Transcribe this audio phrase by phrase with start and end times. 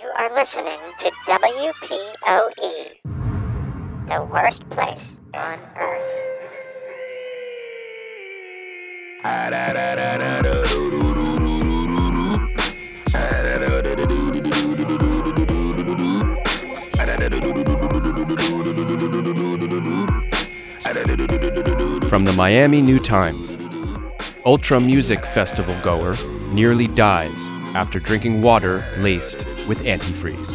[0.00, 2.96] You are listening to WPOE,
[4.08, 6.00] the worst place on earth.
[22.08, 23.58] From the Miami New Times
[24.46, 26.16] Ultra Music Festival goer
[26.54, 30.52] nearly dies after drinking water laced with antifreeze.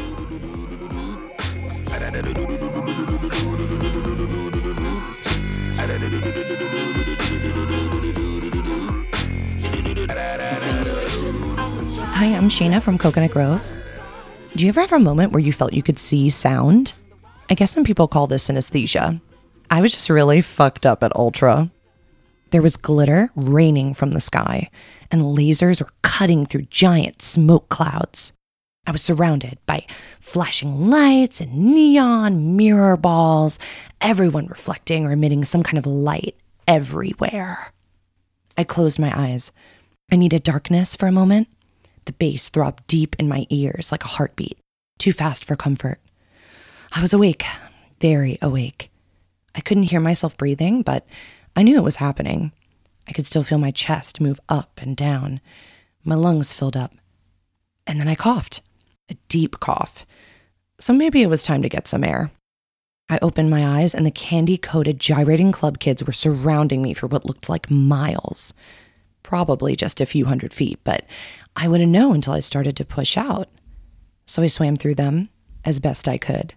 [12.12, 13.72] Hi, I'm Shayna from Coconut Grove.
[14.58, 16.92] Do you ever have a moment where you felt you could see sound?
[17.50, 19.22] I guess some people call this synesthesia.
[19.72, 21.72] I was just really fucked up at Ultra.
[22.52, 24.70] There was glitter raining from the sky,
[25.10, 28.34] and lasers were cutting through giant smoke clouds.
[28.88, 29.86] I was surrounded by
[30.20, 33.58] flashing lights and neon mirror balls,
[34.00, 36.36] everyone reflecting or emitting some kind of light
[36.68, 37.72] everywhere.
[38.58, 39.52] I closed my eyes.
[40.12, 41.48] I needed darkness for a moment.
[42.06, 44.60] The bass throbbed deep in my ears like a heartbeat,
[45.00, 46.00] too fast for comfort.
[46.92, 47.46] I was awake,
[48.00, 48.92] very awake.
[49.56, 51.08] I couldn't hear myself breathing, but
[51.56, 52.52] I knew it was happening.
[53.08, 55.42] I could still feel my chest move up and down.
[56.04, 56.94] My lungs filled up.
[57.88, 58.62] And then I coughed,
[59.10, 60.06] a deep cough.
[60.80, 62.32] So maybe it was time to get some air.
[63.10, 67.08] I opened my eyes, and the candy coated, gyrating club kids were surrounding me for
[67.08, 68.54] what looked like miles.
[69.22, 71.06] Probably just a few hundred feet, but
[71.56, 73.48] I wouldn't know until I started to push out.
[74.26, 75.30] So I swam through them
[75.64, 76.56] as best I could.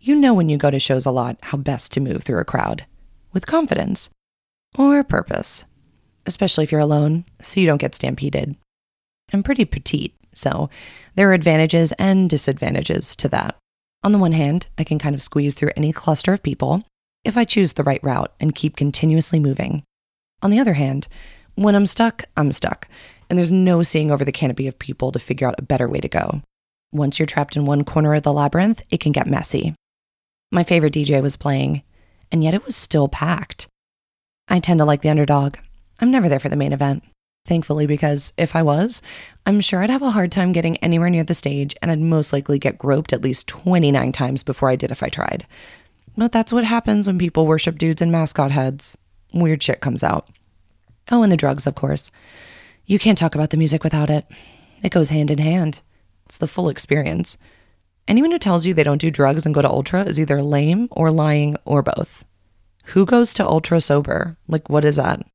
[0.00, 2.44] You know when you go to shows a lot how best to move through a
[2.44, 2.84] crowd
[3.32, 4.10] with confidence
[4.76, 5.64] or purpose,
[6.26, 8.56] especially if you're alone, so you don't get stampeded.
[9.34, 10.70] I'm pretty petite, so
[11.16, 13.56] there are advantages and disadvantages to that.
[14.02, 16.84] On the one hand, I can kind of squeeze through any cluster of people
[17.24, 19.82] if I choose the right route and keep continuously moving.
[20.42, 21.08] On the other hand,
[21.54, 22.88] when I'm stuck, I'm stuck,
[23.28, 26.00] and there's no seeing over the canopy of people to figure out a better way
[26.00, 26.42] to go.
[26.92, 29.74] Once you're trapped in one corner of the labyrinth, it can get messy.
[30.52, 31.82] My favorite DJ was playing,
[32.30, 33.66] and yet it was still packed.
[34.48, 35.56] I tend to like the underdog.
[35.98, 37.02] I'm never there for the main event,
[37.48, 39.02] thankfully, because if I was,
[39.44, 42.32] I'm sure I'd have a hard time getting anywhere near the stage and I'd most
[42.32, 45.46] likely get groped at least 29 times before I did if I tried.
[46.16, 48.96] But that's what happens when people worship dudes in mascot heads.
[49.32, 50.28] Weird shit comes out.
[51.10, 52.10] Oh, and the drugs, of course.
[52.86, 54.24] You can't talk about the music without it.
[54.82, 55.82] It goes hand in hand.
[56.24, 57.36] It's the full experience.
[58.08, 60.88] Anyone who tells you they don't do drugs and go to Ultra is either lame
[60.90, 62.24] or lying or both.
[62.88, 64.36] Who goes to Ultra sober?
[64.46, 65.26] Like, what is that?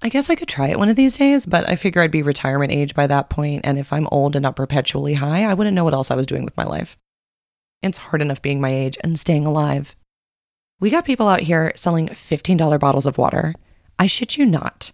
[0.00, 2.22] I guess I could try it one of these days, but I figure I'd be
[2.22, 5.74] retirement age by that point, and if I'm old and not perpetually high, I wouldn't
[5.74, 6.96] know what else I was doing with my life.
[7.82, 9.96] It's hard enough being my age and staying alive.
[10.78, 13.54] We got people out here selling $15 bottles of water.
[13.98, 14.92] I shit you not.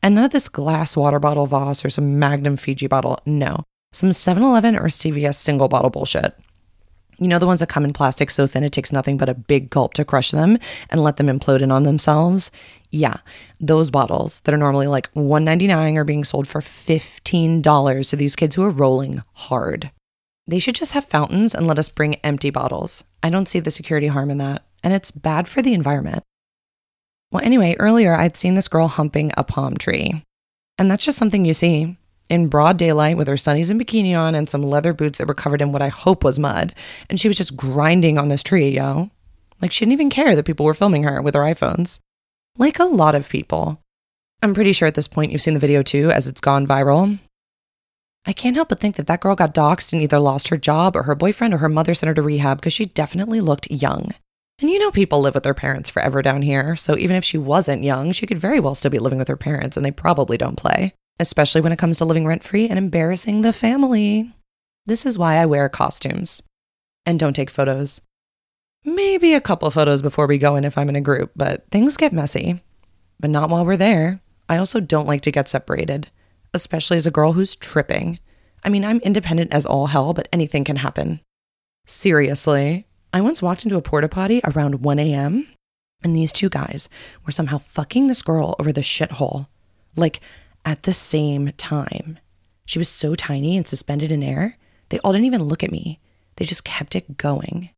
[0.00, 3.18] And none of this glass water bottle Voss or some Magnum Fiji bottle.
[3.26, 3.64] No.
[3.92, 6.36] Some 7 Eleven or CVS single bottle bullshit.
[7.18, 9.34] You know, the ones that come in plastic so thin it takes nothing but a
[9.34, 10.58] big gulp to crush them
[10.90, 12.50] and let them implode in on themselves?
[12.90, 13.18] Yeah,
[13.60, 18.56] those bottles that are normally like $1.99 are being sold for $15 to these kids
[18.56, 19.90] who are rolling hard.
[20.46, 23.04] They should just have fountains and let us bring empty bottles.
[23.22, 26.22] I don't see the security harm in that, and it's bad for the environment.
[27.30, 30.22] Well, anyway, earlier I'd seen this girl humping a palm tree.
[30.78, 31.96] And that's just something you see
[32.28, 35.34] in broad daylight with her sunnies and bikini on and some leather boots that were
[35.34, 36.74] covered in what I hope was mud.
[37.08, 39.10] And she was just grinding on this tree, yo.
[39.60, 41.98] Like she didn't even care that people were filming her with their iPhones.
[42.56, 43.80] Like a lot of people.
[44.42, 47.18] I'm pretty sure at this point you've seen the video too, as it's gone viral.
[48.26, 50.96] I can't help but think that that girl got doxxed and either lost her job
[50.96, 54.12] or her boyfriend or her mother sent her to rehab because she definitely looked young.
[54.60, 56.76] And you know, people live with their parents forever down here.
[56.76, 59.36] So even if she wasn't young, she could very well still be living with her
[59.36, 62.78] parents, and they probably don't play, especially when it comes to living rent free and
[62.78, 64.32] embarrassing the family.
[64.86, 66.42] This is why I wear costumes
[67.06, 68.00] and don't take photos.
[68.84, 71.96] Maybe a couple photos before we go in if I'm in a group, but things
[71.96, 72.62] get messy.
[73.18, 74.20] But not while we're there.
[74.48, 76.10] I also don't like to get separated,
[76.52, 78.18] especially as a girl who's tripping.
[78.62, 81.20] I mean, I'm independent as all hell, but anything can happen.
[81.86, 85.46] Seriously, I once walked into a porta potty around 1 a.m.,
[86.02, 86.90] and these two guys
[87.24, 89.46] were somehow fucking this girl over the shithole,
[89.96, 90.20] like
[90.64, 92.18] at the same time.
[92.66, 94.56] She was so tiny and suspended in air,
[94.88, 96.00] they all didn't even look at me.
[96.36, 97.70] They just kept it going.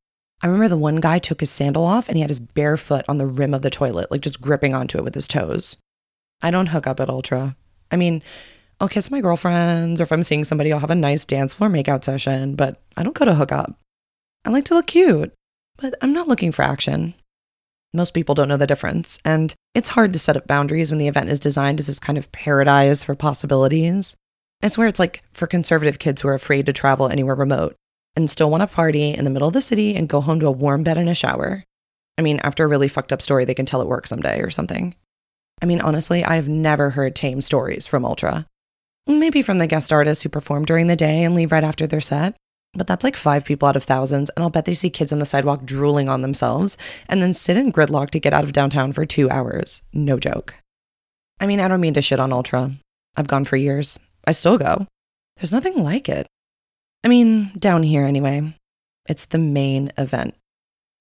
[0.43, 3.05] I remember the one guy took his sandal off and he had his bare foot
[3.09, 5.77] on the rim of the toilet, like just gripping onto it with his toes.
[6.43, 7.57] I don't hook up at Ultra.
[7.91, 8.23] I mean,
[8.79, 11.71] I'll kiss my girlfriends, or if I'm seeing somebody, I'll have a nice dance floor
[11.71, 13.79] makeout session, but I don't go to hook up.
[14.45, 15.33] I like to look cute,
[15.79, 17.15] but I'm not looking for action.
[17.95, 21.09] Most people don't know the difference, and it's hard to set up boundaries when the
[21.09, 24.17] event is designed as this kind of paradise for possibilities.
[24.63, 27.77] I swear it's like for conservative kids who are afraid to travel anywhere remote
[28.17, 30.47] and still want to party in the middle of the city and go home to
[30.47, 31.65] a warm bed and a shower.
[32.19, 34.51] I mean, after a really fucked up story, they can tell at work someday or
[34.51, 34.95] something.
[35.63, 38.47] I mean, honestly, I've never heard tame stories from Ultra.
[39.07, 42.01] Maybe from the guest artists who perform during the day and leave right after their
[42.01, 42.35] set.
[42.77, 45.19] But that's like five people out of thousands, and I'll bet they see kids on
[45.19, 46.77] the sidewalk drooling on themselves
[47.09, 49.81] and then sit in gridlock to get out of downtown for two hours.
[49.95, 50.55] No joke.
[51.41, 52.73] I mean, I don't mean to shit on Ultra.
[53.17, 53.99] I've gone for years.
[54.27, 54.87] I still go.
[55.37, 56.27] There's nothing like it.
[57.03, 58.55] I mean, down here anyway.
[59.09, 60.35] It's the main event.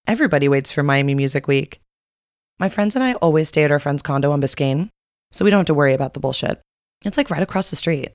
[0.08, 1.82] Everybody waits for Miami Music Week.
[2.58, 4.90] My friends and I always stay at our friend's condo on Biscayne,
[5.32, 6.62] so we don't have to worry about the bullshit.
[7.04, 8.14] It's like right across the street.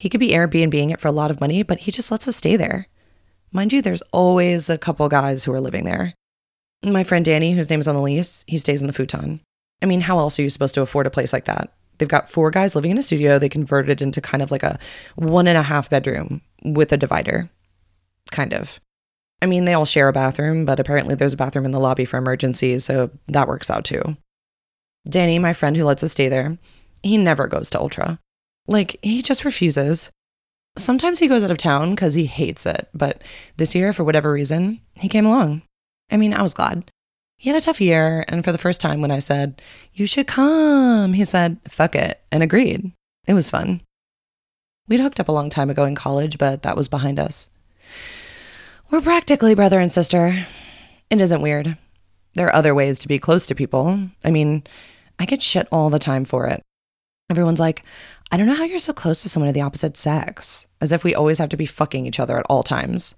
[0.00, 2.36] He could be Airbnbing it for a lot of money, but he just lets us
[2.36, 2.88] stay there.
[3.52, 6.14] Mind you, there's always a couple guys who are living there.
[6.84, 9.40] My friend Danny, whose name is on the lease, he stays in the futon.
[9.82, 11.72] I mean, how else are you supposed to afford a place like that?
[11.98, 13.38] They've got four guys living in a studio.
[13.38, 14.78] They converted it into kind of like a
[15.14, 17.48] one and a half bedroom with a divider.
[18.30, 18.80] Kind of.
[19.40, 22.04] I mean, they all share a bathroom, but apparently there's a bathroom in the lobby
[22.04, 24.16] for emergencies, so that works out too.
[25.08, 26.58] Danny, my friend who lets us stay there,
[27.02, 28.18] he never goes to Ultra.
[28.66, 30.10] Like, he just refuses.
[30.78, 33.22] Sometimes he goes out of town because he hates it, but
[33.56, 35.62] this year, for whatever reason, he came along.
[36.10, 36.84] I mean, I was glad.
[37.38, 39.60] He had a tough year, and for the first time, when I said,
[39.94, 42.92] You should come, he said, Fuck it, and agreed.
[43.26, 43.80] It was fun.
[44.88, 47.48] We'd hooked up a long time ago in college, but that was behind us.
[48.90, 50.46] We're practically brother and sister.
[51.10, 51.76] It isn't weird.
[52.34, 53.98] There are other ways to be close to people.
[54.22, 54.62] I mean,
[55.18, 56.62] I get shit all the time for it.
[57.28, 57.82] Everyone's like,
[58.30, 61.04] I don't know how you're so close to someone of the opposite sex, as if
[61.04, 63.14] we always have to be fucking each other at all times.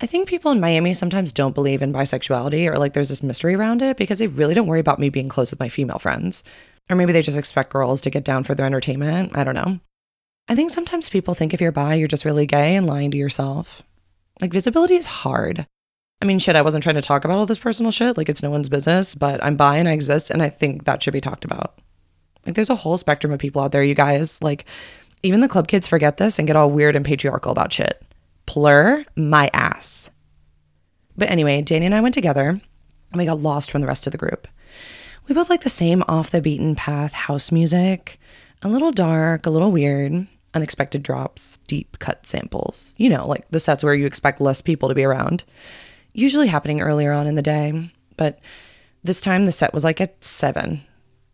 [0.00, 3.54] I think people in Miami sometimes don't believe in bisexuality or like there's this mystery
[3.54, 6.42] around it because they really don't worry about me being close with my female friends.
[6.88, 9.36] Or maybe they just expect girls to get down for their entertainment.
[9.36, 9.78] I don't know.
[10.48, 13.16] I think sometimes people think if you're bi, you're just really gay and lying to
[13.16, 13.84] yourself.
[14.40, 15.66] Like, visibility is hard.
[16.20, 18.16] I mean, shit, I wasn't trying to talk about all this personal shit.
[18.16, 21.02] Like, it's no one's business, but I'm bi and I exist, and I think that
[21.02, 21.78] should be talked about.
[22.46, 24.40] Like, there's a whole spectrum of people out there, you guys.
[24.42, 24.64] Like,
[25.22, 28.02] even the club kids forget this and get all weird and patriarchal about shit.
[28.46, 30.10] Plur my ass.
[31.16, 34.12] But anyway, Danny and I went together and we got lost from the rest of
[34.12, 34.48] the group.
[35.28, 38.18] We both like the same off the beaten path house music,
[38.62, 42.94] a little dark, a little weird, unexpected drops, deep cut samples.
[42.96, 45.44] You know, like the sets where you expect less people to be around.
[46.12, 48.40] Usually happening earlier on in the day, but
[49.04, 50.82] this time the set was like at seven.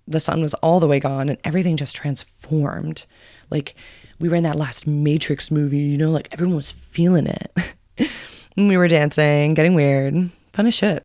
[0.07, 3.07] The sun was all the way gone and everything just transformed.
[3.51, 3.75] Like
[4.19, 7.53] we were in that last Matrix movie, you know, like everyone was feeling it.
[8.57, 11.03] we were dancing, getting weird, fun as shit.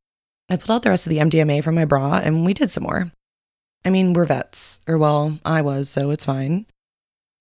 [0.49, 2.83] I pulled out the rest of the MDMA from my bra and we did some
[2.83, 3.11] more.
[3.83, 6.67] I mean, we're vets, or well, I was, so it's fine.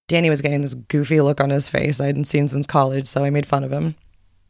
[0.09, 3.25] Danny was getting this goofy look on his face I hadn't seen since college, so
[3.25, 3.95] I made fun of him.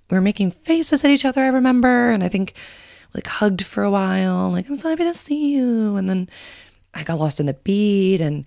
[0.09, 2.55] We were making faces at each other, I remember, and I think
[3.15, 5.97] like hugged for a while, like, I'm so happy to see you.
[5.97, 6.29] And then
[6.94, 8.44] I got lost in the beat, and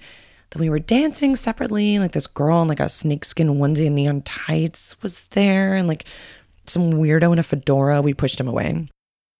[0.51, 1.99] then we were dancing separately.
[1.99, 6.05] Like this girl in like a snakeskin onesie and neon tights was there, and like
[6.65, 8.01] some weirdo in a fedora.
[8.01, 8.87] We pushed him away.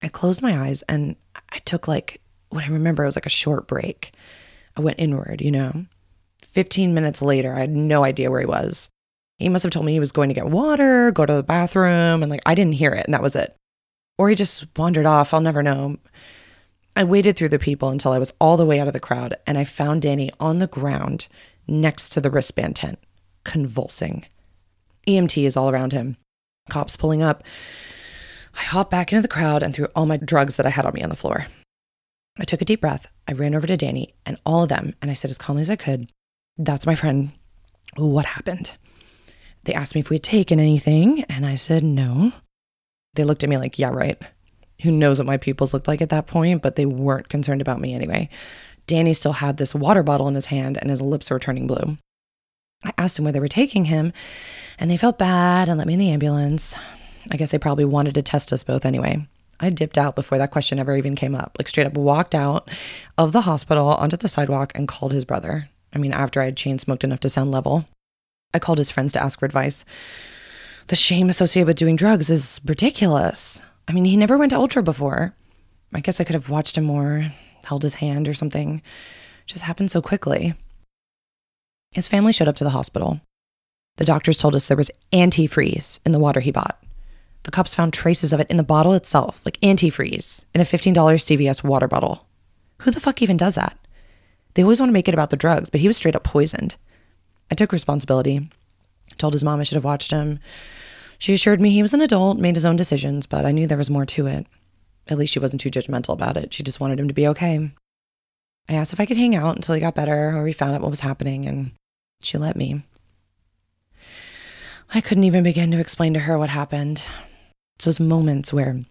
[0.02, 1.16] I closed my eyes and
[1.50, 2.20] I took like
[2.50, 4.12] what I remember it was like a short break.
[4.76, 5.86] I went inward, you know.
[6.44, 8.90] 15 minutes later, I had no idea where he was.
[9.40, 12.22] He must have told me he was going to get water, go to the bathroom,
[12.22, 13.56] and like I didn't hear it, and that was it.
[14.18, 15.98] Or he just wandered off, I'll never know.
[16.96, 19.36] I waited through the people until I was all the way out of the crowd,
[19.48, 21.28] and I found Danny on the ground
[21.68, 23.00] next to the wristband tent,
[23.44, 24.26] convulsing.
[25.08, 26.18] EMT is all around him,
[26.70, 27.44] cops pulling up.
[28.56, 30.94] I hopped back into the crowd and threw all my drugs that I had on
[30.94, 31.48] me on the floor.
[32.38, 33.08] I took a deep breath.
[33.28, 35.70] I ran over to Danny and all of them, and I said as calmly as
[35.70, 36.12] I could,
[36.58, 37.32] that's my friend.
[37.96, 38.72] What happened?
[39.64, 42.34] They asked me if we had taken anything, and I said no.
[43.16, 44.22] They looked at me like, yeah, right.
[44.82, 47.80] Who knows what my pupils looked like at that point, but they weren't concerned about
[47.80, 48.30] me anyway.
[48.88, 51.98] Danny still had this water bottle in his hand, and his lips were turning blue.
[52.84, 54.12] I asked him where they were taking him,
[54.78, 56.76] and they felt bad and let me in the ambulance.
[57.32, 59.26] I guess they probably wanted to test us both anyway.
[59.60, 61.56] I dipped out before that question ever even came up.
[61.58, 62.70] Like, straight up walked out
[63.18, 65.70] of the hospital onto the sidewalk and called his brother.
[65.94, 67.86] I mean, after I had chain smoked enough to sound level,
[68.54, 69.86] I called his friends to ask for advice.
[70.88, 73.62] The shame associated with doing drugs is ridiculous.
[73.88, 75.36] I mean, he never went to Ultra before.
[75.94, 77.34] I guess I could have watched him more,
[77.66, 78.78] held his hand or something.
[78.78, 80.56] It just happened so quickly.
[81.92, 83.22] His family showed up to the hospital.
[83.98, 86.84] The doctors told us there was antifreeze in the water he bought.
[87.44, 90.94] The cops found traces of it in the bottle itself, like antifreeze, in a $15
[90.96, 92.26] CVS water bottle.
[92.82, 93.78] Who the fuck even does that?
[94.54, 96.76] They always want to make it about the drugs, but he was straight up poisoned.
[97.52, 98.50] I took responsibility.
[99.18, 100.40] Told his mom I should have watched him.
[101.24, 103.78] She assured me he was an adult, made his own decisions, but I knew there
[103.78, 104.46] was more to it.
[105.08, 106.54] At least she wasn't too judgmental about it.
[106.54, 107.72] She just wanted him to be okay.
[108.68, 110.82] I asked if I could hang out until he got better or we found out
[110.82, 111.72] what was happening, and
[112.22, 112.84] she let me.
[114.94, 117.06] I couldn't even begin to explain to her what happened.
[117.78, 118.84] It's those moments where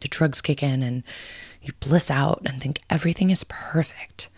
[0.00, 1.04] the drugs kick in and
[1.62, 4.30] you bliss out and think everything is perfect.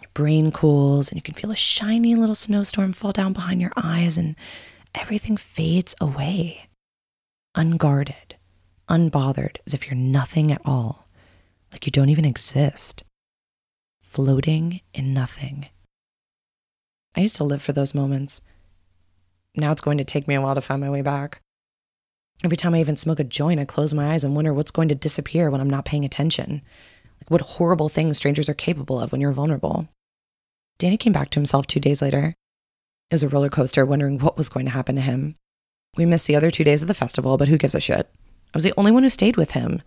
[0.00, 3.72] Your brain cools and you can feel a shiny little snowstorm fall down behind your
[3.74, 4.36] eyes and
[4.94, 6.67] everything fades away.
[7.58, 8.36] Unguarded,
[8.88, 11.08] unbothered, as if you're nothing at all,
[11.72, 13.02] like you don't even exist.
[14.00, 15.66] Floating in nothing.
[17.16, 18.42] I used to live for those moments.
[19.56, 21.40] Now it's going to take me a while to find my way back.
[22.44, 24.88] Every time I even smoke a joint, I close my eyes and wonder what's going
[24.90, 26.62] to disappear when I'm not paying attention.
[27.20, 29.88] Like what horrible things strangers are capable of when you're vulnerable.
[30.78, 32.36] Danny came back to himself two days later.
[33.10, 35.34] It was a roller coaster, wondering what was going to happen to him.
[35.98, 38.08] We missed the other two days of the festival, but who gives a shit?
[38.54, 39.82] I was the only one who stayed with him.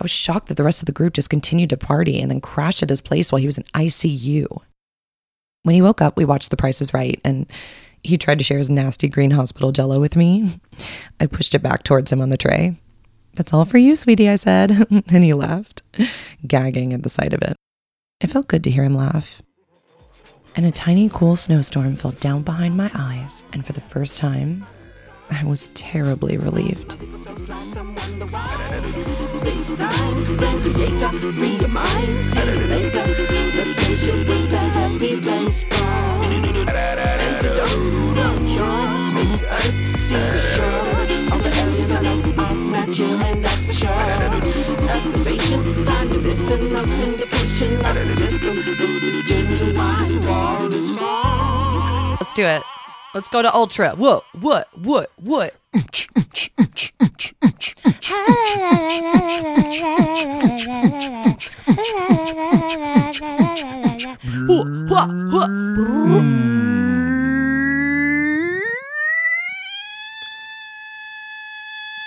[0.00, 2.40] I was shocked that the rest of the group just continued to party and then
[2.40, 4.48] crashed at his place while he was in ICU.
[5.62, 7.46] When he woke up, we watched The Price is Right, and
[8.02, 10.58] he tried to share his nasty green hospital jello with me.
[11.20, 12.76] I pushed it back towards him on the tray.
[13.34, 14.72] That's all for you, sweetie, I said.
[14.90, 15.82] and he laughed,
[16.44, 17.56] gagging at the sight of it.
[18.20, 19.40] It felt good to hear him laugh.
[20.56, 24.66] And a tiny, cool snowstorm fell down behind my eyes, and for the first time,
[25.30, 26.96] I was terribly relieved.
[52.20, 52.62] Let's do it.
[53.14, 53.94] Let's go to Ultra.
[53.94, 54.24] What?
[54.40, 54.66] What?
[54.76, 55.12] What?
[55.22, 55.54] What?
[55.68, 55.88] What?
[64.90, 65.08] What?
[65.32, 65.50] What?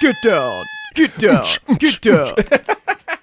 [0.01, 0.65] Get down.
[0.93, 1.45] Get down.
[1.79, 2.33] Get down.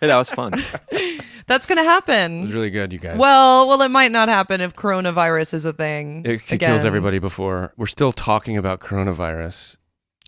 [0.00, 0.52] Hey, that was fun.
[1.46, 2.38] That's gonna happen.
[2.38, 3.18] It was really good, you guys.
[3.18, 6.22] Well, well, it might not happen if coronavirus is a thing.
[6.24, 6.70] it, it again.
[6.70, 7.72] kills everybody before.
[7.76, 9.76] We're still talking about coronavirus.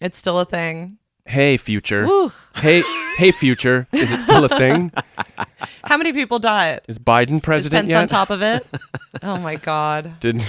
[0.01, 0.99] It's still a thing.
[1.25, 2.07] Hey, future.
[2.07, 2.33] Woo.
[2.55, 2.83] Hey,
[3.17, 3.89] hey, future.
[3.93, 4.93] Is it still a thing?
[5.85, 6.83] How many people died?
[6.87, 8.03] Is Biden Is president Pence yet?
[8.03, 8.67] on top of it?
[9.23, 10.21] oh my god.
[10.21, 10.43] Did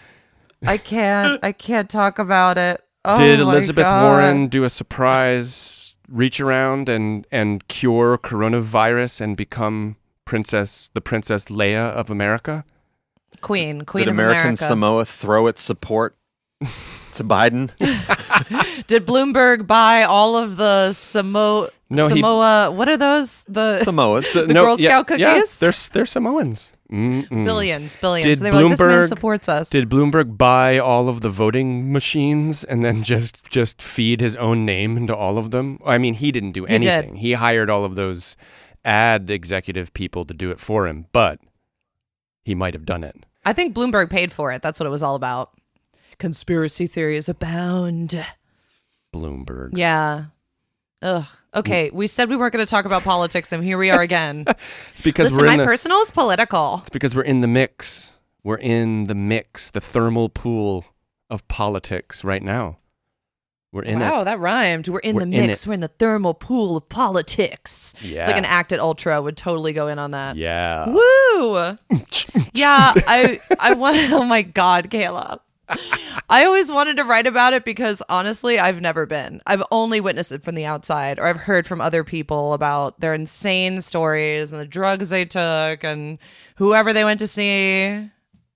[0.66, 1.42] I can't.
[1.44, 2.82] I can't talk about it.
[3.04, 4.02] Oh Did Elizabeth God.
[4.02, 11.46] Warren do a surprise reach around and and cure coronavirus and become princess the princess
[11.46, 12.64] Leia of America?
[13.40, 14.64] Queen, Queen Did of American America?
[14.68, 16.16] Samoa throw its support
[17.14, 17.70] to Biden?
[18.86, 22.70] Did Bloomberg buy all of the Samo- No, he- Samoa?
[22.70, 23.44] what are those?
[23.48, 24.32] The Samoas.
[24.32, 25.58] The Girl yeah, Scout Yeah, cookies?
[25.58, 26.72] they're they're Samoans.
[26.92, 27.44] Mm-mm.
[27.44, 28.24] billions, billions.
[28.24, 29.68] Did they were like, this man Bloomberg- supports us.
[29.68, 34.64] Did Bloomberg buy all of the voting machines and then just just feed his own
[34.64, 35.78] name into all of them?
[35.84, 36.86] I mean, he didn't do He did.
[36.88, 37.16] anything.
[37.16, 38.36] He hired all of those
[38.84, 41.40] ad executive people to do it for him, but
[42.44, 43.24] he might have done it.
[43.44, 44.62] I think Bloomberg paid for it.
[44.62, 45.52] That's what it was all about.
[46.18, 48.24] Conspiracy theories abound.
[49.12, 49.70] Bloomberg.
[49.76, 50.26] Yeah.
[51.02, 51.26] Ugh.
[51.54, 51.92] Okay, mm.
[51.92, 54.44] we said we weren't going to talk about politics, and here we are again.
[54.92, 56.78] It's because Listen, we're my the personal is political.
[56.80, 58.12] It's because we're in the mix.
[58.42, 60.84] We're in the mix, the thermal pool
[61.28, 62.78] of politics right now.
[63.74, 64.26] We're in wow, it.
[64.26, 64.86] that rhymed.
[64.86, 65.62] We're in We're the mix.
[65.62, 65.66] it.
[65.66, 67.92] We're in the thermal pool of politics.
[68.00, 70.36] It's like an act at Ultra would totally go in on that.
[70.36, 70.88] Yeah.
[70.88, 71.76] Woo!
[72.54, 73.96] yeah, I I want.
[74.12, 75.40] Oh my God, Caleb.
[76.28, 79.40] I always wanted to write about it because honestly, I've never been.
[79.44, 83.12] I've only witnessed it from the outside, or I've heard from other people about their
[83.12, 86.18] insane stories and the drugs they took and
[86.56, 88.08] whoever they went to see.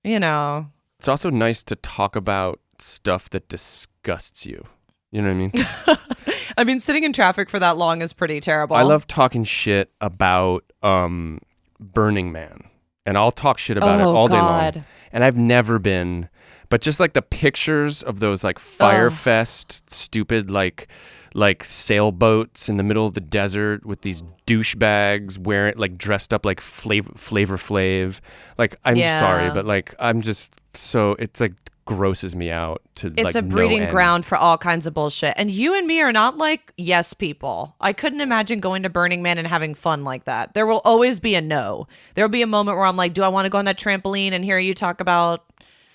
[0.05, 0.69] You know,
[1.01, 4.65] It's also nice to talk about stuff that disgusts you.
[5.11, 5.97] You know what I mean?
[6.59, 8.77] I mean, sitting in traffic for that long is pretty terrible.
[8.77, 11.41] I love talking shit about um
[11.81, 12.65] Burning Man.
[13.07, 14.85] And I'll talk shit about it Oh, all day long.
[15.12, 16.29] And I've never been
[16.71, 20.88] but just like the pictures of those like Firefest stupid like
[21.35, 26.45] like sailboats in the middle of the desert with these douchebags wearing like dressed up
[26.45, 28.21] like flavor flavor flav.
[28.59, 29.19] Like I'm Yeah.
[29.21, 31.55] sorry, but like I'm just so it's like
[31.88, 33.90] grosses me out to the It's like a breeding end.
[33.90, 35.35] ground for all kinds of bullshit.
[35.37, 37.75] And you and me are not like yes people.
[37.80, 40.54] I couldn't imagine going to Burning Man and having fun like that.
[40.54, 41.88] There will always be a no.
[42.14, 43.78] There will be a moment where I'm like, do I want to go on that
[43.78, 45.45] trampoline and hear you talk about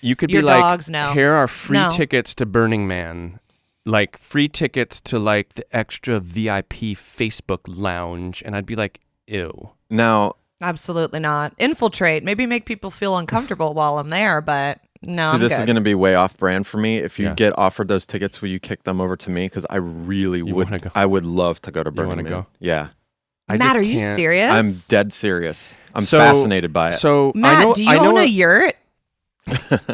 [0.00, 1.12] You could Your be like, dogs, no.
[1.12, 1.88] here are free No.
[1.90, 3.40] tickets to Burning Man,
[3.86, 9.70] like free tickets to like the extra VIP Facebook lounge, and I'd be like, ew.
[9.88, 11.54] Now, absolutely not.
[11.58, 15.58] Infiltrate, maybe make people feel uncomfortable while I'm there, but no, see, I'm this good.
[15.60, 16.98] is going to be way off brand for me.
[16.98, 17.34] If you Yeah.
[17.34, 19.46] get offered those tickets, will you kick them over to me?
[19.46, 20.66] Because I really You would.
[20.66, 20.90] wanna go?
[20.94, 22.32] I would love to go to You Burning wanna Man.
[22.32, 22.46] go?
[22.60, 22.88] Yeah,
[23.48, 24.50] I Matt, just are you can't- serious?
[24.50, 25.76] I'm dead serious.
[25.94, 26.92] I'm So- fascinated by it.
[26.94, 28.74] So Matt, I know, do you I know own a a- yurt?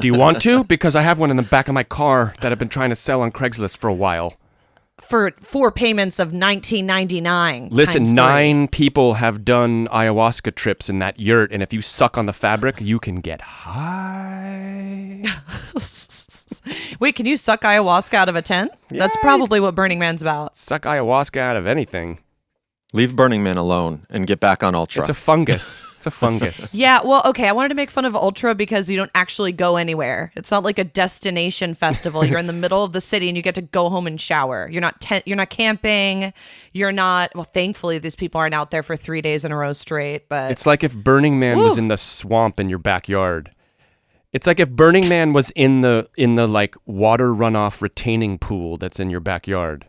[0.00, 0.62] Do you want to?
[0.64, 2.96] Because I have one in the back of my car that I've been trying to
[2.96, 4.34] sell on Craigslist for a while.
[5.02, 7.68] For four payments of 19.99.
[7.70, 8.14] Listen, times three.
[8.14, 12.32] nine people have done ayahuasca trips in that yurt, and if you suck on the
[12.32, 15.22] fabric, you can get high.
[17.00, 18.72] Wait, can you suck ayahuasca out of a tent?
[18.88, 20.56] That's probably what Burning Man's about.
[20.56, 22.20] Suck ayahuasca out of anything.
[22.92, 25.02] Leave Burning Man alone and get back on Ultra.
[25.02, 25.86] It's a fungus.
[26.00, 26.72] It's a fungus.
[26.80, 27.46] Yeah, well, okay.
[27.46, 30.32] I wanted to make fun of Ultra because you don't actually go anywhere.
[30.34, 32.24] It's not like a destination festival.
[32.24, 34.66] You're in the middle of the city and you get to go home and shower.
[34.72, 35.28] You're not tent.
[35.28, 36.32] You're not camping.
[36.72, 37.32] You're not.
[37.34, 40.26] Well, thankfully, these people aren't out there for three days in a row straight.
[40.30, 43.50] But It's like if Burning Man was in the swamp in your backyard.
[44.32, 48.78] It's like if Burning Man was in the in the like water runoff retaining pool
[48.78, 49.86] that's in your backyard.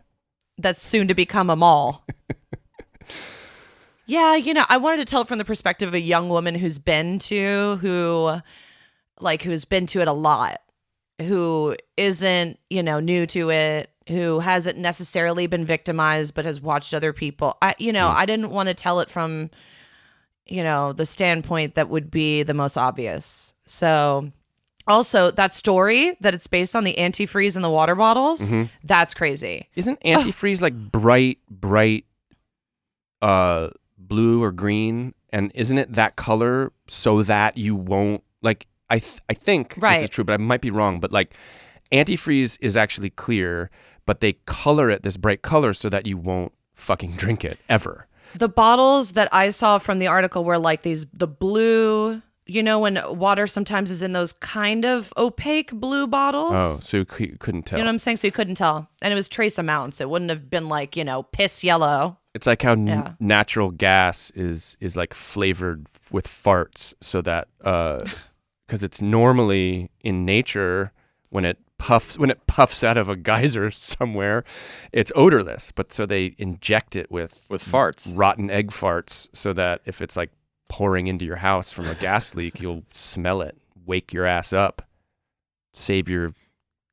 [0.58, 2.04] that's soon to become a mall.
[4.06, 6.54] yeah, you know, I wanted to tell it from the perspective of a young woman
[6.54, 8.40] who's been to, who,
[9.20, 10.58] like, who's been to it a lot,
[11.20, 16.92] who isn't, you know, new to it, who hasn't necessarily been victimized, but has watched
[16.92, 17.56] other people.
[17.62, 19.50] I, you know, I didn't want to tell it from,
[20.46, 23.54] you know, the standpoint that would be the most obvious.
[23.64, 24.32] So,
[24.88, 28.64] also, that story that it's based on the antifreeze in the water bottles, mm-hmm.
[28.82, 29.68] that's crazy.
[29.76, 32.04] Isn't antifreeze like bright, bright
[33.22, 33.68] uh
[34.12, 35.14] blue or green?
[35.30, 40.04] And isn't it that color so that you won't like I th- I think this
[40.04, 41.00] is true, but I might be wrong.
[41.00, 41.34] But like
[41.90, 43.70] antifreeze is actually clear,
[44.06, 48.06] but they color it this bright color so that you won't fucking drink it ever.
[48.34, 52.78] The bottles that I saw from the article were like these the blue, you know,
[52.80, 56.52] when water sometimes is in those kind of opaque blue bottles.
[56.56, 57.78] Oh, so you c- couldn't tell.
[57.78, 58.16] You know what I'm saying?
[58.18, 58.88] So you couldn't tell.
[59.02, 60.00] And it was trace amounts.
[60.00, 62.18] It wouldn't have been like, you know, piss yellow.
[62.34, 68.04] It's like how n- natural gas is is like flavored with farts, so that uh,
[68.66, 70.92] because it's normally in nature
[71.30, 74.44] when it puffs when it puffs out of a geyser somewhere,
[74.92, 75.72] it's odorless.
[75.72, 78.10] But so they inject it with with farts.
[78.16, 80.30] rotten egg farts, so that if it's like
[80.68, 84.80] pouring into your house from a gas leak, you'll smell it, wake your ass up,
[85.74, 86.30] save your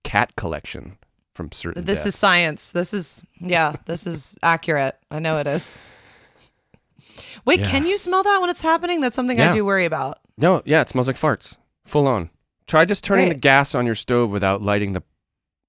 [0.04, 0.98] cat collection
[1.40, 1.86] from certain.
[1.86, 2.08] This death.
[2.08, 2.74] is science.
[2.74, 4.98] This is yeah, this is accurate.
[5.10, 5.82] I know it is.
[7.46, 7.70] Wait, Yeah.
[7.72, 9.00] can you smell that when it's happening?
[9.00, 10.18] That's something I do worry about.
[10.38, 11.58] No, yeah, it smells like farts.
[11.86, 12.30] Full on.
[12.68, 15.02] Try just turning the gas on your stove without lighting the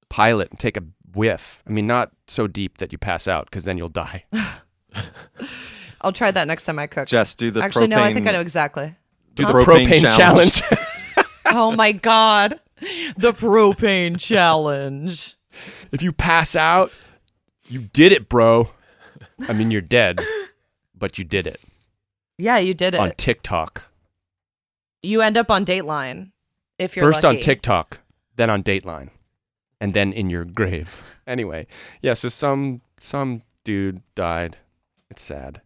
[0.08, 0.82] pilot and take a
[1.14, 1.62] whiff.
[1.68, 4.24] I mean, not so deep that you pass out because then you'll die.
[6.00, 7.06] I'll try that next time I cook.
[7.06, 8.96] Jess, do the Actually, propane, no, I think I know exactly.
[9.34, 9.52] Do Huh?
[9.52, 10.54] the Propane propane, challenge.
[10.62, 10.86] challenge.
[11.46, 12.58] oh my god.
[13.16, 15.36] The propane challenge.
[15.92, 16.90] If you pass out,
[17.66, 18.70] you did it, bro.
[19.48, 20.20] I mean, you're dead,
[20.96, 21.60] but you did it
[22.38, 23.00] Yeah, you did it.
[23.00, 23.84] on TikTok.
[25.02, 26.32] you end up on Dateline
[26.78, 27.38] if you're First on.
[27.38, 28.00] TikTok,
[28.36, 29.10] then on Dateline,
[29.80, 31.02] and then in your grave.
[31.26, 31.66] Anyway,
[32.02, 32.14] yeah.
[32.14, 34.56] So some some dude died.
[35.10, 35.60] It's sad.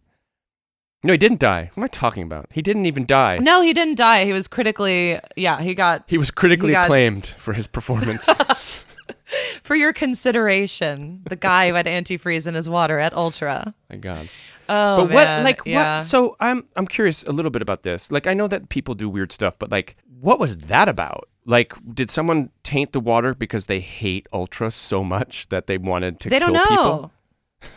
[1.02, 1.70] No, he didn't die.
[1.74, 2.46] What am I talking about?
[2.50, 3.38] He didn't even die.
[3.38, 4.24] No, he didn't die.
[4.24, 8.28] He was critically yeah, he got He was critically He got- acclaimed for his performance.
[9.62, 13.74] for your consideration, the guy who had antifreeze in his water at Ultra.
[13.90, 14.28] My God.
[14.68, 15.96] Oh, but what, like, yeah.
[15.96, 16.04] what?
[16.04, 18.10] So I'm, I'm curious a little bit about this.
[18.10, 21.28] Like, I know that people do weird stuff, but like, what was that about?
[21.44, 26.18] Like, did someone taint the water because they hate Ultra so much that they wanted
[26.20, 26.64] to they kill don't know.
[26.64, 27.12] people?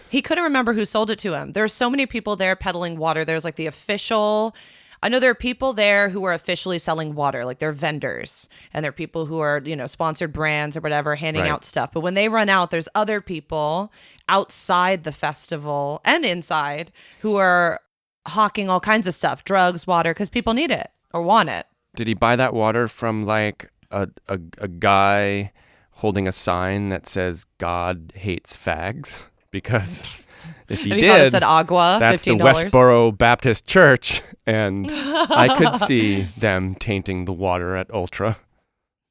[0.10, 1.52] He couldn't remember who sold it to him.
[1.52, 3.26] There are so many people there peddling water.
[3.26, 4.56] There's like the official.
[5.04, 8.84] I know there are people there who are officially selling water, like they're vendors, and
[8.84, 11.52] there are people who are, you know, sponsored brands or whatever, handing Right.
[11.52, 11.92] out stuff.
[11.94, 13.92] But when they run out, there's other people
[14.28, 17.80] outside the festival and inside who are
[18.28, 21.66] hawking all kinds of stuff, drugs, water, because people need it or want it.
[21.96, 25.52] Did he buy that water from like a, a, a guy
[25.92, 29.26] holding a sign that says God hates fags?
[29.52, 30.08] Because
[30.70, 32.66] if he and he thought did, it said agua, that's the fifteen dollars.
[32.66, 38.38] Westboro Baptist Church, and I could see them tainting the water at Ultra.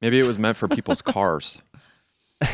[0.01, 1.59] Maybe it was meant for people's cars.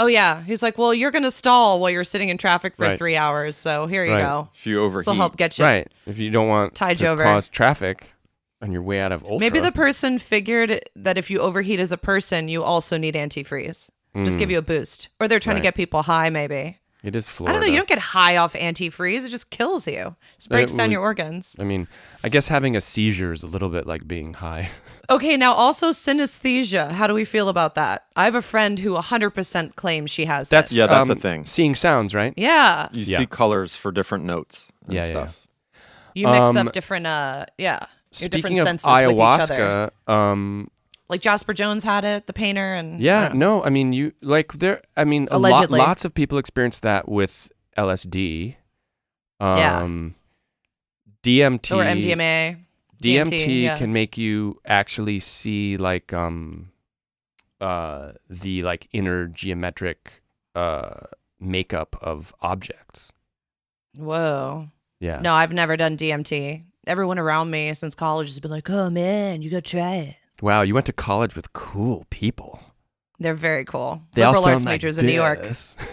[0.00, 2.96] Oh yeah, he's like, well, you're gonna stall while you're sitting in traffic for Right.
[2.96, 4.22] three hours, so here you Right.
[4.22, 4.48] go.
[4.54, 5.00] If you overheat.
[5.00, 5.64] This will help get you.
[5.64, 5.88] Right.
[6.06, 7.24] If you don't want Tide to you over.
[7.24, 8.12] cause traffic
[8.62, 9.40] on your way out of Ultra.
[9.40, 13.90] Maybe the person figured that if you overheat as a person, you also need antifreeze.
[14.24, 14.52] Just give mm.
[14.52, 15.56] you a boost, or they're trying.
[15.56, 15.62] Right.
[15.62, 16.30] to get people high.
[16.30, 17.66] Maybe it is I don't know.
[17.66, 20.14] You don't get high off antifreeze; it just kills you.
[20.36, 21.56] Just breaks down well, your organs.
[21.58, 21.88] I mean,
[22.22, 24.70] I guess having a seizure is a little bit like being high.
[25.10, 26.92] Okay, now also synesthesia.
[26.92, 28.04] How do we feel about that?
[28.14, 30.78] I have a friend who 100% claims she has That's this.
[30.78, 31.46] Yeah, that's a um, thing.
[31.46, 32.34] Seeing sounds, right?
[32.36, 32.88] yeah.
[32.92, 33.18] You Yeah.
[33.20, 35.46] see colors for different notes and Yeah, yeah, stuff.
[36.14, 37.86] You mix Um, up different, uh, yeah,
[38.18, 39.90] your different Speaking of senses with each other.
[40.06, 40.70] ayahuasca, um,
[41.08, 44.52] Like Jasper Johns had it, the painter, and yeah, don't no, I mean, you like
[44.54, 44.82] there.
[44.96, 45.78] I mean, a lot, Allegedly.
[45.78, 48.56] lots of people experience that with LSD.
[49.40, 49.80] Yeah.
[49.80, 50.16] Um,
[51.22, 52.58] DMT or MDMA.
[53.02, 53.78] DMT yeah.
[53.78, 56.72] can make you actually see like um
[57.60, 60.22] uh the like inner geometric
[60.54, 61.06] uh
[61.40, 63.12] makeup of objects.
[63.96, 64.68] Whoa.
[65.00, 65.20] Yeah.
[65.20, 66.64] No, I've never done DMT.
[66.86, 70.62] Everyone around me since college has been like, "Oh man, you gotta try it." Wow,
[70.62, 72.60] you went to college with cool people.
[73.18, 74.02] They're very cool.
[74.14, 75.40] They all Liberal sound arts like majors in New York.
[75.40, 75.76] this.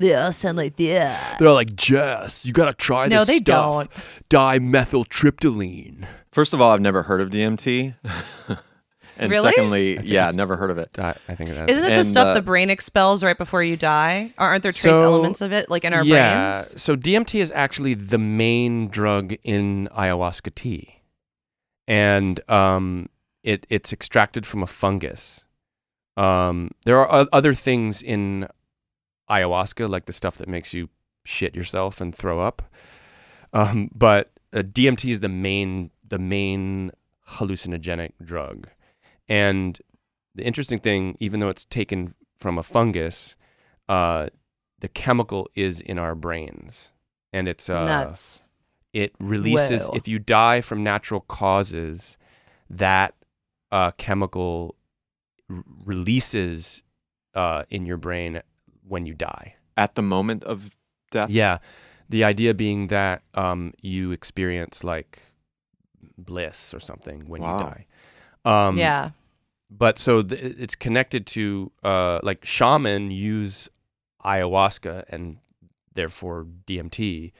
[0.00, 1.40] They all sound like that.
[1.40, 3.10] They're all like, Jess, you gotta try this.
[3.10, 3.88] No, this they stuff.
[4.30, 4.70] Don't.
[4.72, 6.06] Dimethyltryptamine.
[6.30, 7.94] First of all, I've never heard of DMT.
[9.18, 9.50] and Really?
[9.50, 10.92] secondly, yeah, never heard of it.
[10.92, 11.76] Di- I think it is.
[11.76, 14.32] Isn't it the And, stuff uh, the brain expels right before you die?
[14.38, 16.52] Or aren't there trace So- elements of it like in our yeah.
[16.52, 16.80] brains?
[16.80, 21.02] So DMT is actually the main drug in ayahuasca tea,
[21.88, 23.08] and um,
[23.48, 25.46] it it's extracted from a fungus.
[26.18, 28.46] Um, there are other things in
[29.30, 30.90] ayahuasca, like the stuff that makes you
[31.24, 32.60] shit yourself and throw up.
[33.54, 36.90] Um, but uh, DMT is the main the main
[37.36, 38.68] hallucinogenic drug,
[39.28, 39.80] and
[40.34, 43.34] the interesting thing, even though it's taken from a fungus,
[43.88, 44.28] uh,
[44.80, 46.92] the chemical is in our brains,
[47.32, 48.44] and it's uh, Nuts.
[48.92, 49.96] it releases Whoa.
[49.96, 52.18] if you die from natural causes
[52.68, 53.14] that
[53.70, 54.74] uh, chemical
[55.50, 56.82] r- releases
[57.34, 58.40] uh, in your brain
[58.86, 60.70] when you die At the moment of
[61.10, 61.30] death?
[61.30, 61.58] yeah
[62.08, 65.20] the idea being that um, you experience like
[66.16, 67.52] bliss or something when Wow.
[67.52, 67.86] you die
[68.44, 69.10] um, yeah.
[69.70, 73.68] but so th- it's connected to uh, like shaman use
[74.24, 75.38] ayahuasca and
[75.94, 77.32] therefore DMT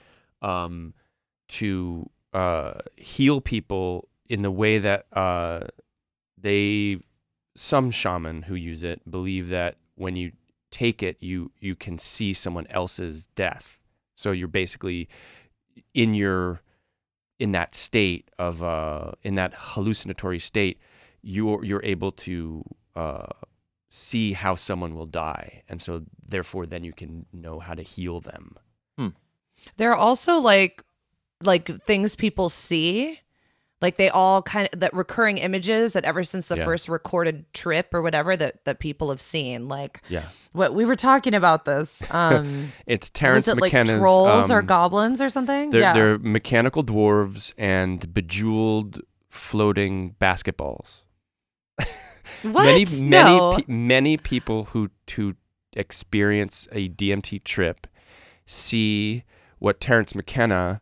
[0.42, 0.92] um,
[1.48, 5.60] to uh, heal people in the way that uh,
[6.40, 6.98] they
[7.56, 10.32] some shaman who use it believe that when you
[10.70, 13.82] take it you you can see someone else's death
[14.14, 15.08] so you're basically
[15.94, 16.60] in your
[17.38, 20.78] in that state of uh in that hallucinatory state
[21.22, 22.64] you're you're able to
[22.96, 23.26] uh,
[23.88, 28.20] see how someone will die, and so therefore then you can know how to heal
[28.20, 28.56] them.
[29.76, 30.82] There are also like
[31.42, 33.20] like things people see.
[33.80, 36.64] Like they all kind of that recurring images that ever since the Yeah.
[36.64, 39.68] first recorded trip or whatever that that people have seen.
[39.68, 42.02] Like Yeah, what we were talking about this.
[42.10, 44.00] Um it's Terence it like McKenna's.
[44.00, 45.70] trolls or um, goblins or something?
[45.70, 45.92] They're, yeah.
[45.92, 51.04] they're mechanical dwarves and bejeweled floating basketballs.
[52.42, 52.64] what?
[52.64, 53.56] Many many no.
[53.56, 55.34] pe- many people who to
[55.74, 57.86] experience a DMT trip
[58.46, 59.22] see
[59.58, 60.80] what Terence McKenna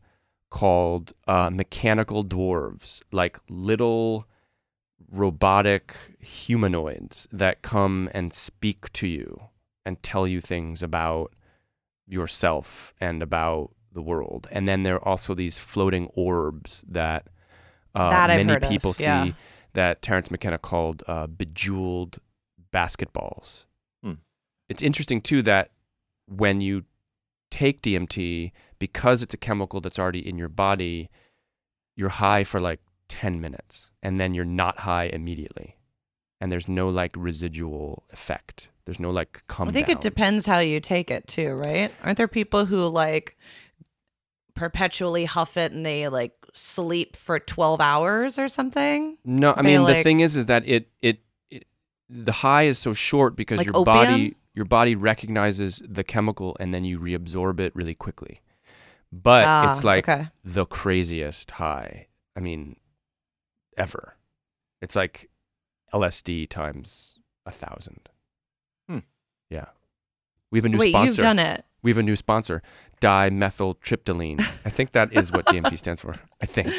[0.56, 4.26] called uh, mechanical dwarves, like little
[5.12, 9.38] robotic humanoids that come and speak to you
[9.84, 11.34] and tell you things about
[12.06, 14.48] yourself and about the world.
[14.50, 17.26] And then there are also these floating orbs that,
[17.94, 19.32] uh, That many heard of, people see yeah.
[19.74, 22.18] that Terence McKenna called uh, bejeweled
[22.72, 23.66] basketballs.
[24.02, 24.14] Hmm.
[24.70, 25.72] It's interesting too that
[26.26, 26.84] when you
[27.50, 31.08] take DMT, because it's a chemical that's already in your body,
[31.96, 35.76] you're high for like 10 minutes and then you're not high immediately.
[36.40, 38.70] And there's no like residual effect.
[38.84, 39.96] There's no like come I think down.
[39.96, 41.90] it depends how you take it too, right?
[42.04, 43.36] Aren't there people who like
[44.54, 49.18] perpetually huff it and they like sleep for 12 hours or something?
[49.24, 51.64] No, I They, mean the thing is, is that it, it it
[52.08, 53.84] the high is so short because Like your opium?
[53.96, 58.40] body your body recognizes the chemical and then you reabsorb it really quickly.
[59.12, 60.28] But Ah, it's like okay.
[60.44, 62.08] the craziest high.
[62.36, 62.76] I mean,
[63.76, 64.16] ever.
[64.82, 65.30] It's like
[65.94, 68.08] LSD times a thousand.
[68.88, 68.98] Hmm.
[69.48, 69.66] Yeah.
[70.50, 71.06] We have a new Wait, sponsor.
[71.22, 71.64] you've done it.
[71.82, 72.62] We have a new sponsor,
[73.00, 74.40] dimethyltryptamine.
[74.64, 76.16] I think that is what DMT stands for.
[76.40, 76.72] I think.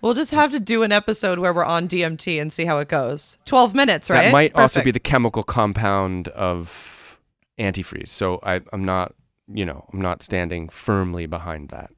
[0.00, 2.88] We'll just have to do an episode where we're on DMT and see how it
[2.88, 3.38] goes.
[3.46, 4.24] 12 minutes, right?
[4.24, 7.18] That might also be the chemical compound of
[7.58, 8.08] antifreeze.
[8.08, 9.14] So I, I'm not,
[9.52, 11.90] you know, I'm not standing firmly behind that.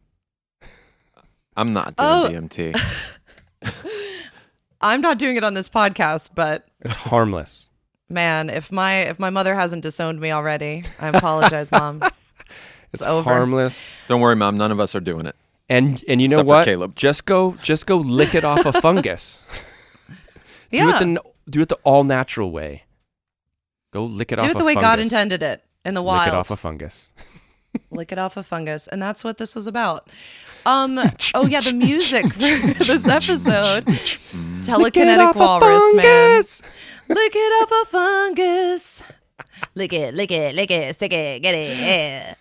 [1.57, 2.28] I'm not doing Oh.
[2.30, 2.80] DMT.
[4.80, 7.70] I'm not doing it on this podcast, but It's harmless.
[8.11, 12.02] man, if my if my mother hasn't disowned me already, I apologize, mom.
[12.92, 13.28] It's over.
[13.28, 13.96] harmless.
[14.07, 14.57] Don't worry, mom.
[14.57, 15.35] None of us are doing it.
[15.68, 16.64] And and you know Except for what?
[16.64, 16.94] Caleb.
[16.94, 19.44] Just go just go lick it off a fungus.
[20.70, 22.85] Do it the do it the all natural way.
[23.92, 26.02] Go lick it Do off Do it a the way God intended it in the
[26.04, 26.20] wild.
[26.26, 27.12] Lick it off a fungus.
[27.90, 28.87] Lick it off a fungus.
[28.88, 30.08] And that's what this was about.
[30.66, 30.98] Um
[31.34, 32.38] oh yeah the music for
[32.84, 33.84] this episode.
[34.62, 36.42] Telekinetic walrus man.
[37.08, 39.02] lick it off a fungus.
[39.74, 41.78] Lick it lick it lick it stick it get it.
[41.78, 42.34] Yeah.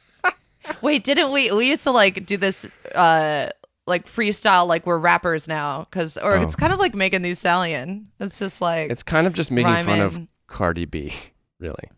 [0.82, 2.65] wait didn't we we used to like do this
[2.96, 3.50] uh
[3.86, 5.86] like freestyle like we're rappers now.
[5.89, 6.58] Because or it's Oh.
[6.58, 8.08] kind of like Megan Thee Stallion.
[8.19, 11.13] It's just like It's kind of just making fun of Cardi B,
[11.60, 11.89] really.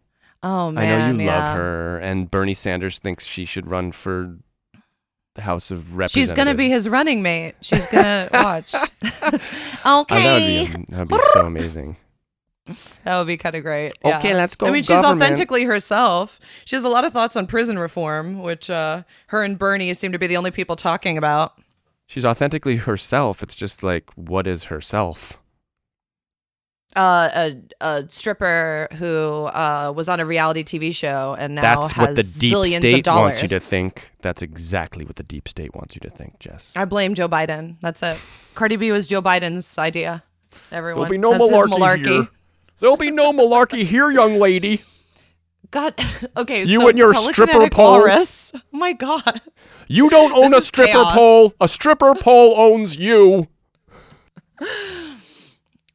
[0.46, 1.36] Oh I know you yeah.
[1.36, 4.38] love her, and Bernie Sanders thinks she should run for
[5.36, 6.14] the House of Representatives.
[6.14, 7.56] She's gonna be his running mate.
[7.62, 8.74] She's gonna watch.
[8.74, 9.40] okay,
[9.84, 11.98] Oh, that would be that would be so amazing.
[13.04, 13.94] That would be kind of great.
[14.04, 14.38] Okay, yeah.
[14.38, 15.22] let's go I mean, she's government.
[15.22, 16.40] authentically herself.
[16.66, 20.12] She has a lot of thoughts on prison reform, which uh, her and Bernie seem
[20.14, 21.60] to be the only people talking about.
[22.08, 23.44] She's authentically herself.
[23.44, 25.40] It's just like, what is herself?
[26.96, 31.92] Uh, a, a stripper who uh, was on a reality TV show and now That's
[31.92, 34.12] has what the deep state wants you to think.
[34.22, 36.72] That's exactly what the deep state wants you to think, Jess.
[36.76, 37.76] I blame Joe Biden.
[37.82, 38.18] That's it.
[38.54, 40.24] Cardi B was Joe Biden's idea.
[40.72, 41.10] Everyone.
[41.10, 42.28] There'll be no his malarkey, here.
[42.80, 44.82] There'll be no malarkey here, young lady.
[45.72, 45.96] God.
[46.38, 46.64] Okay.
[46.64, 48.08] You so and your stripper pole.
[48.10, 49.42] Oh my God.
[49.88, 51.14] You don't own This a stripper chaos.
[51.14, 51.54] pole.
[51.62, 53.48] A stripper pole owns you.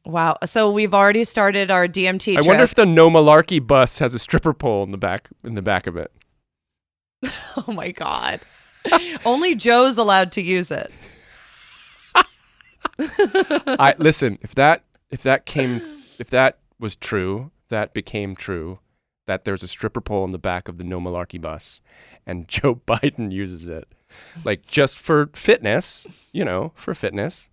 [0.05, 0.37] Wow.
[0.45, 2.47] So we've already started our DMT I trip.
[2.47, 5.61] wonder if the no malarkey bus has a stripper pole in the back in the
[5.61, 6.11] back of it.
[7.67, 8.39] Oh my god.
[9.25, 10.91] Only Joe's allowed to use it.
[12.15, 15.81] I listen, if that if that came
[16.19, 18.79] if that was true, that became true,
[19.27, 21.81] that there's a stripper pole in the back of the no malarkey bus
[22.25, 23.87] and Joe Biden uses it.
[24.43, 27.49] Like just for fitness, you know, for fitness.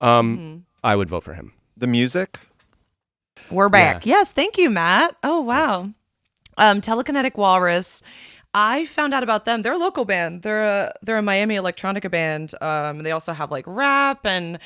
[0.00, 0.58] Um Mm-hmm.
[0.84, 1.52] I would vote for him.
[1.78, 2.40] The music.
[3.52, 4.04] We're back.
[4.04, 5.14] Yes, thank you, Matt.
[5.22, 5.90] Oh wow.
[6.56, 8.02] Um, Telekinetic Walrus.
[8.52, 9.62] I found out about them.
[9.62, 10.42] They're a local band.
[10.42, 12.52] They're a they're a Miami electronica band.
[12.60, 14.58] Um, they also have like rap and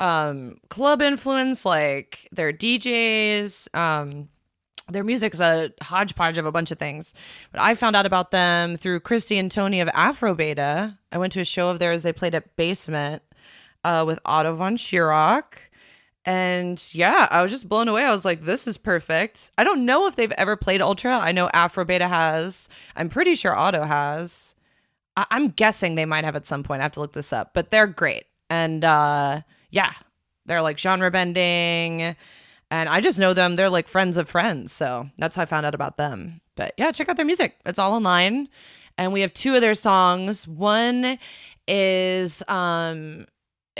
[0.00, 1.64] um club influence.
[1.64, 3.72] Like they're DJs.
[3.72, 4.28] Um,
[4.88, 7.14] their music's a hodgepodge of a bunch of things.
[7.52, 10.98] But I found out about them through Christy and Tony of Afrobeta.
[11.12, 12.02] I went to a show of theirs.
[12.02, 13.22] They played at Basement
[13.84, 15.69] uh, with Otto von Schirach.
[16.24, 18.04] And yeah, I was just blown away.
[18.04, 19.50] I was like, this is perfect.
[19.56, 21.18] I don't know if they've ever played Ultra.
[21.18, 22.68] I know Afrobeta has.
[22.94, 24.54] I'm pretty sure Otto has.
[25.16, 26.80] I- I'm guessing they might have at some point.
[26.80, 28.24] I have to look this up, but they're great.
[28.50, 29.92] And uh, yeah,
[30.46, 32.16] they're like genre bending.
[32.72, 33.56] And I just know them.
[33.56, 34.72] They're like friends of friends.
[34.72, 36.40] So that's how I found out about them.
[36.54, 37.56] But yeah, check out their music.
[37.64, 38.48] It's all online.
[38.98, 40.46] And we have two of their songs.
[40.46, 41.18] One
[41.66, 43.26] is um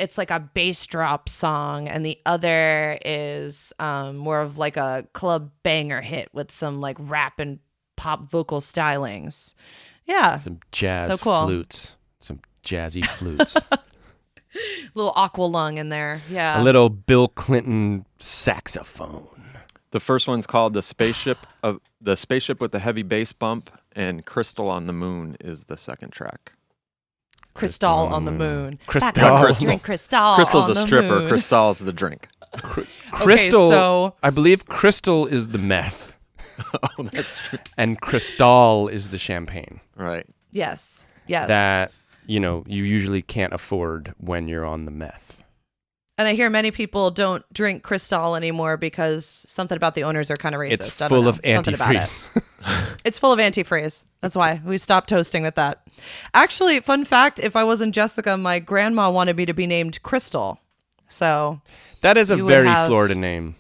[0.00, 5.06] it's like a bass drop song and the other is um more of like a
[5.12, 7.58] club banger hit with some like rap and
[7.96, 9.54] pop vocal stylings.
[10.06, 10.38] Yeah.
[10.38, 11.46] Some jazz So cool.
[11.46, 11.96] flutes.
[12.20, 13.56] Some jazzy flutes.
[14.94, 16.20] little Aqualung in there.
[16.30, 16.60] Yeah.
[16.60, 19.28] a little Bill Clinton saxophone.
[19.92, 24.24] The first one's called the spaceship of the spaceship with the heavy bass bump, and
[24.24, 26.52] Crystal on the Moon is the second track.
[27.54, 28.78] Crystal on the moon.
[28.86, 29.12] Crystal.
[29.12, 29.66] Back on Crystal.
[29.66, 30.34] Drink Crystal.
[30.34, 31.08] Crystal's on a the stripper.
[31.20, 31.28] moon.
[31.28, 32.28] Crystal's the drink.
[33.12, 36.14] Crystal so- I believe crystal is the meth
[36.98, 37.58] oh, that's true.
[37.76, 39.80] and cristal is the champagne.
[39.96, 40.26] Right.
[40.52, 41.04] Yes.
[41.26, 41.48] Yes.
[41.48, 41.92] that
[42.26, 45.42] you know you usually can't afford when you're on the meth.
[46.20, 50.36] And I hear many people don't drink Crystal anymore because something about the owners are
[50.36, 50.72] kind of racist.
[50.72, 51.64] It's full of about it.
[51.64, 52.24] antifreeze.
[53.06, 54.02] It's full of antifreeze.
[54.20, 55.82] That's why we stopped toasting with that.
[56.34, 60.60] Actually, fun fact: if I wasn't Jessica, my grandma wanted me to be named Crystal.
[61.08, 61.62] So
[62.02, 63.56] that is a very have- Florida name.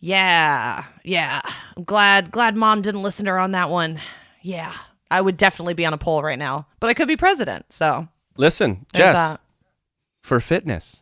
[0.00, 1.40] yeah, yeah.
[1.76, 4.00] I'm glad glad mom didn't listen to her on that one.
[4.40, 4.74] Yeah,
[5.08, 7.72] I would definitely be on a poll right now, but I could be president.
[7.72, 9.40] So Listen, there's Jess, that.
[10.22, 11.01] for fitness.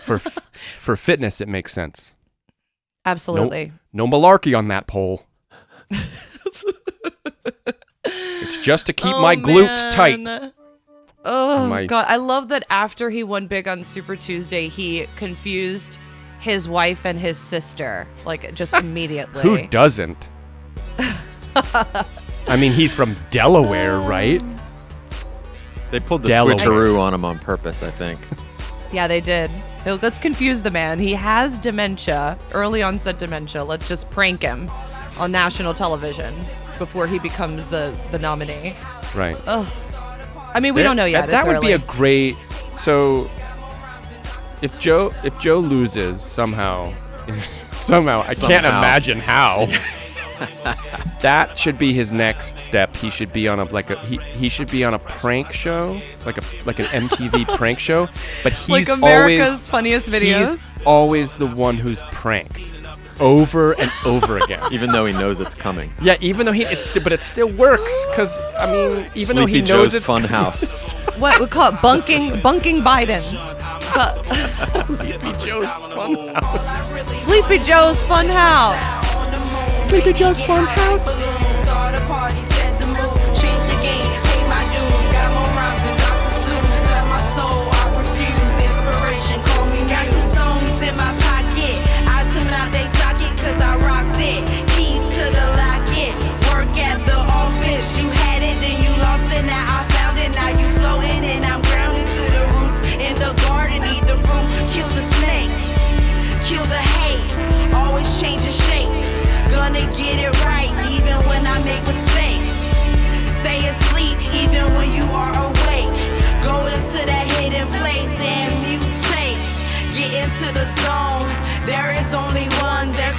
[0.00, 0.38] For f-
[0.78, 2.16] for fitness it makes sense.
[3.04, 3.72] Absolutely.
[3.92, 5.24] No malarkey on that pole.
[8.04, 10.52] it's just to keep Oh, my glutes tight.
[11.24, 15.98] Oh My- god, I love that after he won big on Super Tuesday, he confused
[16.40, 19.42] his wife and his sister like just ah, immediately.
[19.42, 20.28] Who doesn't?
[22.46, 24.42] I mean, he's from Delaware, right?
[25.90, 26.56] They pulled the Delaware.
[26.56, 28.20] switcheroo on him on purpose, I think.
[28.92, 29.50] Yeah, they did.
[29.94, 30.98] Let's confuse the man.
[30.98, 33.64] He has dementia, early onset dementia.
[33.64, 34.70] Let's just prank him
[35.18, 36.34] on national television
[36.78, 38.76] before he becomes the the nominee.
[39.14, 39.36] Right.
[40.54, 41.28] I mean, we don't know yet.
[41.28, 42.36] That, that It's would be a great.
[42.74, 43.30] So,
[44.62, 46.92] if Joe if Joe loses somehow,
[47.72, 49.68] somehow I can't imagine how.
[51.20, 52.96] that should be his next step.
[52.96, 56.00] He should be on a like a he, he should be on a prank show,
[56.24, 58.08] like a like an MTV prank show.
[58.42, 60.82] But he's like America's always funniest he's videos.
[60.86, 62.60] always the one who's pranked
[63.20, 64.62] over and over again.
[64.72, 65.92] Even though he knows it's coming.
[66.00, 69.46] Yeah, even though he it's st- but it still works because I mean, even though
[69.46, 70.92] he Sleepy knows it's Fun House.
[71.18, 73.22] What we call it bunking bunking Biden.
[73.94, 74.22] But
[74.84, 77.24] Sleepy Joe's fun house.
[77.24, 78.97] Sleepy Joe's Fun House.
[79.88, 81.47] Sleepy Joe's fun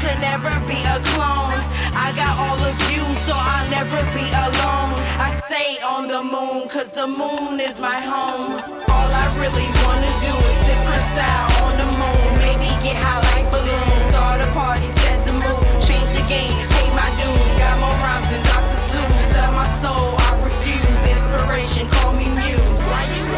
[0.09, 1.53] could never be a clone.
[1.93, 4.93] I got all of you, so I'll never be alone.
[5.21, 8.57] I stay on the moon, cause the moon is my home.
[8.89, 12.29] All I really wanna do is sip Cristal on the moon.
[12.41, 14.01] Maybe get high like balloons.
[14.09, 15.61] Start a party, set the mood.
[15.85, 17.53] Change the game, pay my dues.
[17.61, 18.79] Got more rhymes than Dr.
[18.89, 19.25] Seuss.
[19.35, 20.99] Tell my soul I refuse.
[21.13, 22.78] Inspiration, call me muse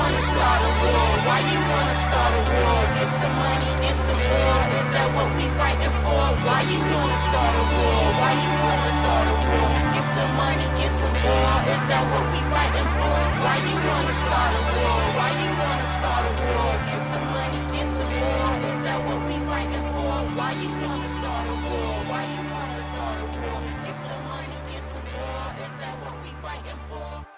[0.02, 1.10] wanna start a war?
[1.28, 2.80] Why you wanna start a war?
[2.98, 4.58] Get some money, get some war.
[4.80, 6.26] Is that what we fighting for?
[6.46, 8.02] Why you wanna start a war?
[8.20, 9.70] Why you wanna start a war?
[9.94, 11.54] Get some money, get some war.
[11.74, 13.18] Is that what we fighting for?
[13.44, 15.00] Why you wanna start a war?
[15.18, 16.72] Why you wanna start a war?
[16.90, 18.50] Get some money, get some war.
[18.72, 20.14] Is that what we fighting for?
[20.38, 21.94] Why you wanna start a war?
[22.10, 23.58] Why you wanna start a war?
[23.86, 25.44] Get some money, get some war.
[25.66, 27.31] Is that what we fighting for?